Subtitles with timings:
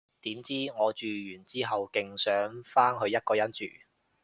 [0.21, 1.05] 點知，我住
[1.35, 3.65] 完之後勁想返去一個人住